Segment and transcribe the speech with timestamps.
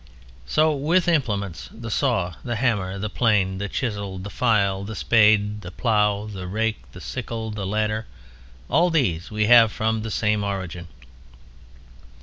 [0.47, 5.61] So with implements: the saw, the hammer, the plane, the chisel, the file, the spade,
[5.61, 8.07] the plough, the rake, the sickle, the ladder;
[8.67, 10.87] all these we have from that same origin.